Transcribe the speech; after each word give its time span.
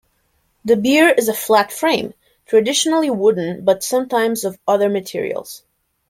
The 0.65 0.77
bier 0.77 1.09
is 1.09 1.29
a 1.29 1.33
flat 1.35 1.71
frame, 1.71 2.15
traditionally 2.47 3.11
wooden 3.11 3.63
but 3.63 3.83
sometimes 3.83 4.43
of 4.43 4.57
other 4.67 4.89
materials. 4.89 5.61